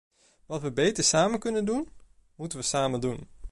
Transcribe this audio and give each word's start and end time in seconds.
Wat 0.45 0.61
we 0.61 0.71
beter 0.71 1.03
samen 1.03 1.39
kunnen 1.39 1.65
doen, 1.65 1.89
moeten 2.35 2.59
we 2.59 2.63
samen 2.65 3.01
doen. 3.01 3.27